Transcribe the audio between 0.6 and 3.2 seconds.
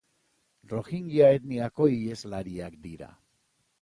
Rohingya etniako iheslariak dira.